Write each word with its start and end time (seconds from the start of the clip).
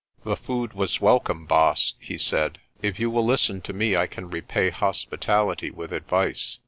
"The 0.23 0.35
food 0.35 0.73
was 0.73 0.99
welcome, 0.99 1.45
Baas," 1.45 1.93
he 1.99 2.17
said. 2.17 2.57
"If 2.81 2.99
you 2.99 3.11
will 3.11 3.23
listen 3.23 3.61
to 3.61 3.71
me 3.71 3.95
I 3.95 4.07
can 4.07 4.31
repay 4.31 4.71
hospitality 4.71 5.69
with 5.69 5.93
advice. 5.93 6.57